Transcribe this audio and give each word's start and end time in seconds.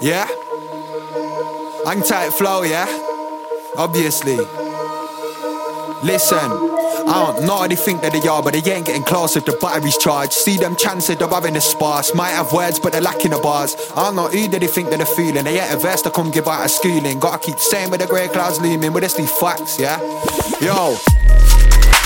Yeah? 0.00 0.26
Hang 1.84 2.02
tight 2.02 2.32
flow, 2.32 2.62
yeah? 2.62 2.86
Obviously. 3.76 4.36
Listen, 6.02 6.38
I 6.38 7.32
don't 7.32 7.46
know 7.46 7.68
they 7.68 7.76
think 7.76 8.00
that 8.00 8.12
they 8.12 8.26
are, 8.26 8.42
but 8.42 8.54
they 8.54 8.72
ain't 8.72 8.86
getting 8.86 9.02
close 9.02 9.36
if 9.36 9.44
the 9.44 9.56
battery's 9.60 9.98
charged. 9.98 10.32
See 10.32 10.56
them 10.56 10.74
chances 10.74 11.20
of 11.20 11.30
having 11.30 11.54
the 11.54 11.60
sparse. 11.60 12.14
Might 12.14 12.30
have 12.30 12.52
words, 12.52 12.80
but 12.80 12.92
they're 12.92 13.02
lacking 13.02 13.32
the 13.32 13.38
bars. 13.38 13.76
I 13.94 14.04
don't 14.04 14.16
know 14.16 14.28
who 14.28 14.48
they 14.48 14.66
think 14.66 14.90
that 14.90 14.96
they're 14.96 15.06
feeling. 15.06 15.44
They 15.44 15.60
ain't 15.60 15.74
a 15.74 15.76
verse 15.76 16.02
to 16.02 16.10
come 16.10 16.30
give 16.30 16.48
out 16.48 16.64
a 16.64 16.68
schooling. 16.68 17.20
Gotta 17.20 17.38
keep 17.38 17.58
saying 17.58 17.90
with 17.90 18.00
the 18.00 18.06
grey 18.06 18.28
clouds 18.28 18.60
looming, 18.60 18.92
with 18.92 19.02
this 19.02 19.14
these 19.14 19.30
facts, 19.30 19.78
yeah? 19.78 20.00
Yo. 20.60 20.96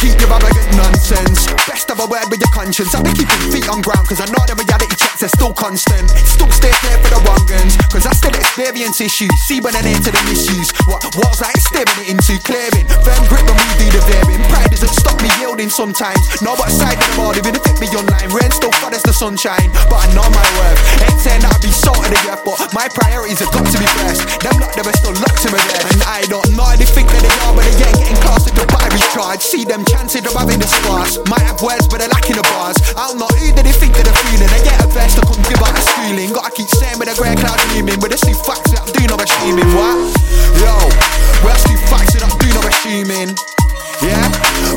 Keep 0.01 0.21
your 0.21 0.31
arrogant 0.33 0.71
nonsense. 0.77 1.47
Best 1.67 1.91
of 1.91 2.01
a 2.01 2.07
word 2.07 2.27
with 2.31 2.41
your 2.41 2.51
conscience. 2.51 2.95
I've 2.95 3.05
been 3.05 3.15
keeping 3.15 3.43
feet 3.53 3.69
on 3.69 3.81
ground, 3.83 4.07
cause 4.09 4.21
I 4.21 4.27
know 4.31 4.43
the 4.47 4.57
reality 4.59 4.95
checks 4.97 5.23
are 5.23 5.33
still 5.33 5.53
constant. 5.53 6.11
Still 6.11 6.51
stay 6.51 6.73
clear 6.83 6.99
for 7.01 7.11
the 7.15 7.21
wrong 7.25 7.45
guns, 7.47 7.77
cause 7.89 8.07
I 8.07 8.13
still 8.13 8.35
experience 8.35 9.01
issues. 9.01 9.33
See 9.47 9.61
when 9.61 9.77
I 9.77 9.83
into 9.87 10.11
the 10.11 10.23
issues. 10.31 10.73
What 10.91 11.05
walls 11.17 11.41
like 11.41 11.57
staring 11.61 11.99
it 12.03 12.09
into 12.11 12.41
clearing. 12.43 12.87
Firm 13.05 13.23
grip 13.31 13.45
when 13.47 13.57
we 13.57 13.75
do 13.79 13.89
the 13.95 14.03
veering. 14.11 14.43
Pride 14.51 14.71
doesn't 14.75 14.95
stop 14.95 15.21
me 15.23 15.31
yielding 15.39 15.71
sometimes. 15.71 16.21
Know 16.43 16.59
what 16.59 16.71
side 16.71 16.99
of 16.99 17.05
the 17.05 17.15
ball, 17.17 17.35
even 17.37 17.55
if 17.55 17.65
it 17.65 17.77
be 17.79 17.89
online. 17.95 18.29
Rain 18.35 18.51
still 18.51 18.75
as 18.95 19.03
the 19.03 19.13
sunshine, 19.13 19.71
but 19.91 19.99
I 19.99 20.09
know 20.15 20.27
my 20.31 20.47
worth. 20.59 20.79
Ain't 21.03 21.19
saying 21.19 21.43
that 21.43 21.51
I'll 21.51 21.63
be 21.63 21.75
salt 21.75 21.99
of 21.99 22.11
the 22.11 22.21
earth, 22.31 22.47
but 22.47 22.59
my 22.73 22.87
priorities 22.87 23.43
have 23.43 23.51
got 23.51 23.67
to 23.67 23.79
be 23.79 23.87
first. 23.99 24.23
Them 24.41 24.59
lot, 24.63 24.71
they 24.75 24.87
are 24.87 24.99
still 24.99 25.15
locked 25.19 25.43
to 25.45 25.51
me 25.51 25.59
there. 25.71 25.85
And 25.91 26.01
I 26.07 26.23
don't 26.31 26.47
know, 26.55 26.71
they 26.79 26.87
think 26.87 27.11
that 27.11 27.21
they 27.21 27.35
are, 27.45 27.53
but 27.53 27.67
they 27.67 27.75
ain't 27.75 27.99
getting 27.99 28.21
close 28.23 28.47
to 28.47 28.53
the 28.55 28.67
battery 28.71 29.03
charge. 29.13 29.43
See 29.43 29.67
them 29.67 29.84
chances 29.87 30.25
of 30.25 30.35
having 30.35 30.59
the 30.59 30.69
sparse. 30.69 31.19
Might 31.29 31.45
have 31.45 31.61
words, 31.61 31.87
but 31.89 32.01
they're 32.01 32.13
lacking 32.13 32.37
the 32.37 32.47
bars. 32.55 32.77
I 32.97 33.09
don't 33.09 33.19
know 33.21 33.31
who 33.39 33.53
do 33.53 33.63
they 33.63 33.75
think 33.75 33.95
that 33.97 34.05
they're 34.09 34.23
feeling. 34.29 34.51
They 34.51 34.63
get 34.65 34.79
a 34.81 34.89
verse 34.89 35.15
to 35.17 35.23
come 35.25 35.41
give 35.47 35.61
out 35.61 35.75
a 35.77 35.83
schooling. 35.83 36.33
Gotta 36.33 36.53
keep 36.53 36.69
saying 36.81 36.99
with 36.99 37.09
the 37.09 37.17
grey 37.17 37.35
clouds 37.37 37.63
looming. 37.73 38.01
But 38.01 38.13
it's 38.13 38.25
the 38.25 38.35
facts 38.35 38.73
that 38.73 38.83
I'm 38.85 38.91
doing, 38.93 39.11
I'm 39.11 39.21
assuming. 39.21 39.69
What? 39.77 39.97
Yo, 40.61 40.75
where's 41.45 41.65
the 41.69 41.77
facts 41.91 42.13
that 42.17 42.23
I'm 42.25 42.35
doing, 42.41 42.57
I'm 42.57 42.69
assuming. 42.69 43.31
Yeah? 44.03 44.27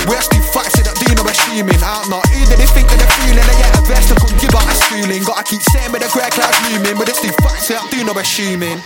Where's 0.08 0.30
the 0.30 0.40
facts 0.54 0.80
that 0.80 0.88
I'm 0.88 0.98
doing, 1.02 1.17
I'm 1.20 1.28
assuming. 1.28 1.80
I 1.82 1.92
don't 2.02 2.10
know 2.14 2.22
who 2.32 2.39
do 2.48 2.56
they 2.56 2.70
think 2.70 2.88
that 2.92 2.98
they're 3.02 3.16
feeling. 3.23 3.44
They 3.44 3.58
get 3.60 3.72
a 3.76 3.82
verse 3.84 4.08
to 4.12 4.16
come 4.16 4.34
give 4.39 4.54
out 4.56 4.67
a 4.67 4.76
schooling. 4.76 5.23
Gotta 5.23 5.44
keep 5.44 5.64
saying 5.73 5.92
with 5.92 6.04
the 6.04 6.10
grey 6.12 6.30
clouds 6.32 6.58
looming. 6.70 6.95
But 6.95 7.10
it's 7.10 7.22
the 7.22 7.32
facts 7.44 7.67
that 7.70 7.84
I'm 7.84 7.89
doing, 7.92 8.08
I'm 8.08 8.20
assuming. 8.20 8.80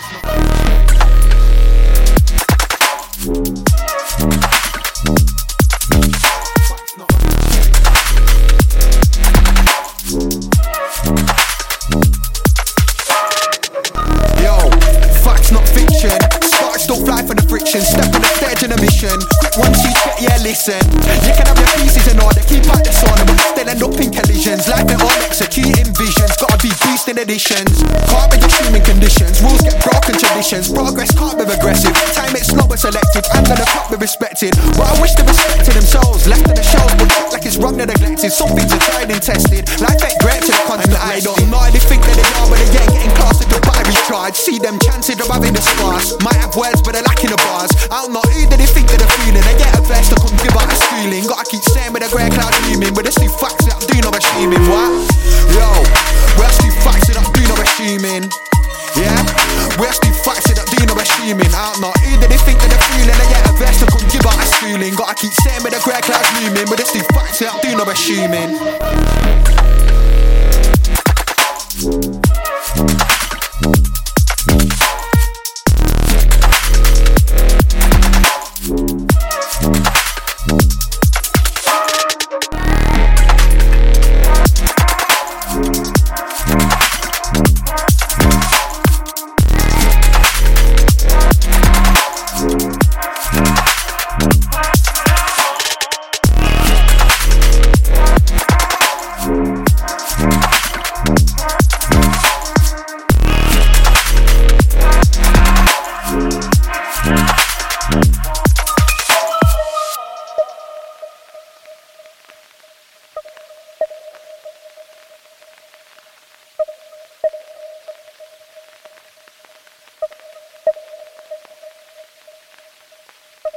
Sparks 16.01 16.89
don't 16.89 17.05
fly 17.05 17.21
for 17.21 17.37
the 17.37 17.45
friction. 17.45 17.77
Step 17.77 18.09
on 18.09 18.25
the 18.25 18.31
stage 18.41 18.65
in 18.65 18.73
a 18.73 18.79
mission. 18.81 19.13
Quick 19.37 19.53
one, 19.61 19.69
two, 19.69 19.93
check, 20.01 20.17
yeah, 20.17 20.33
listen. 20.41 20.81
You 21.21 21.29
can 21.37 21.45
have 21.45 21.61
your 21.61 21.69
pieces 21.77 22.09
in 22.09 22.17
order, 22.17 22.41
keep 22.49 22.65
out 22.73 22.81
the 22.81 22.89
sauna, 22.89 23.21
but 23.21 23.37
still 23.37 23.69
end 23.69 23.85
up 23.85 23.93
in 24.01 24.09
collisions. 24.09 24.65
Like 24.65 24.89
they're 24.89 24.97
all 24.97 25.21
executing 25.21 25.93
visions. 25.93 26.33
Gotta 26.41 26.57
be 26.57 26.73
boosting 26.81 27.21
additions. 27.21 27.85
Can't 28.09 28.33
be 28.33 28.41
assuming 28.41 28.81
conditions. 28.81 29.45
Rules 29.45 29.61
get 29.61 29.77
broken 29.77 30.17
traditions. 30.17 30.73
Progress 30.73 31.13
can't 31.13 31.37
be 31.37 31.45
aggressive. 31.45 31.93
Time 32.17 32.33
it's 32.33 32.49
slow 32.49 32.65
but 32.65 32.81
selective. 32.81 33.21
And 33.37 33.45
the 33.45 33.61
clock 33.69 33.93
be 33.93 34.01
respected. 34.01 34.57
But 34.73 34.89
I 34.89 34.93
wish 34.97 35.13
they 35.13 35.21
respected 35.21 35.77
themselves. 35.77 36.25
Left 36.25 36.49
in 36.49 36.57
the 36.57 36.65
shells, 36.65 36.89
but 36.97 37.13
act 37.13 37.29
like 37.29 37.45
it's 37.45 37.61
wrong, 37.61 37.77
they're 37.77 37.85
neglected. 37.85 38.33
Some 38.33 38.57
things 38.57 38.73
are 38.73 38.81
tried 38.89 39.13
and 39.13 39.21
tested. 39.21 39.69
Life 39.77 40.01
ain't 40.01 40.17
great 40.17 40.41
to 40.49 40.49
the 40.49 40.65
constant. 40.65 40.97
And 40.97 41.13
I 41.13 41.21
don't 41.21 41.37
know, 41.45 41.61
they 41.69 41.77
think 41.77 42.01
that 42.09 42.17
they 42.17 42.25
are, 42.41 42.49
but 42.49 42.57
they 42.57 42.89
ain't 42.89 42.90
charge. 44.11 44.35
See 44.35 44.59
them 44.59 44.75
chances 44.83 45.15
of 45.23 45.27
having 45.31 45.55
the 45.55 45.63
sparse. 45.63 46.19
Might 46.19 46.35
have 46.43 46.51
words, 46.59 46.83
but 46.83 46.91
they're 46.91 47.07
lacking 47.07 47.31
the 47.31 47.39
bars. 47.47 47.71
I 47.87 48.03
don't 48.03 48.11
know 48.11 48.25
who 48.27 48.43
do 48.43 48.59
they 48.59 48.67
think 48.67 48.91
that 48.91 48.99
they're 48.99 49.15
feeling. 49.23 49.39
They 49.47 49.55
get 49.55 49.71
a 49.71 49.81
verse 49.87 50.11
to 50.11 50.19
come 50.19 50.35
give 50.43 50.51
out 50.51 50.67
a 50.67 50.75
schooling. 50.75 51.23
Gotta 51.31 51.47
keep 51.47 51.63
saying 51.71 51.95
with 51.95 52.03
the 52.03 52.11
grey 52.11 52.27
clouds 52.27 52.59
looming. 52.67 52.91
But 52.91 53.07
it's 53.07 53.15
the 53.15 53.31
facts 53.31 53.63
that 53.71 53.79
I'm 53.79 53.87
doing, 53.87 54.03
I'm 54.03 54.11
assuming. 54.11 54.67
What? 54.67 54.91
Yo, 55.55 55.63
where's 56.35 56.59
the 56.59 56.67
facts 56.83 57.07
that 57.07 57.15
I'm 57.23 57.31
doing, 57.31 57.47
I'm 57.55 57.63
assuming. 57.63 58.27
Yeah? 58.99 59.15
Where's 59.79 59.95
the 60.03 60.11
facts 60.27 60.51
that 60.51 60.59
I'm 60.59 60.67
doing, 60.75 60.91
I'm 60.91 60.99
assuming. 60.99 61.47
I 61.55 61.71
don't 61.71 61.79
know 61.79 61.95
who 62.03 62.11
do 62.19 62.27
they 62.27 62.41
think 62.43 62.59
that 62.59 62.67
they're 62.67 62.83
feeling. 62.91 63.15
They 63.15 63.29
get 63.31 63.47
a 63.47 63.55
verse 63.55 63.79
to 63.79 63.87
come 63.87 64.03
give 64.11 64.27
out 64.27 64.35
a 64.35 64.43
schooling. 64.59 64.91
Gotta 64.99 65.15
keep 65.15 65.31
saying 65.39 65.63
with 65.63 65.71
the 65.71 65.79
grey 65.87 66.03
clouds 66.03 66.27
looming. 66.35 66.67
But 66.67 66.83
it's 66.83 66.91
the 66.91 66.99
facts 67.15 67.39
that 67.39 67.55
I'm 67.55 67.63
doing, 67.63 67.79
I'm 67.79 67.87
assuming. 67.87 68.59